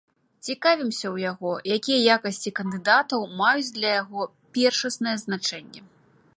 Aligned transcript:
Цікавімся 0.45 1.05
ў 1.15 1.25
яго, 1.31 1.51
якія 1.77 1.99
якасці 2.15 2.53
кандыдатаў 2.61 3.29
маюць 3.43 3.69
для 3.79 3.91
яго 4.01 4.21
першаснае 4.59 5.15
значэнне. 5.29 5.81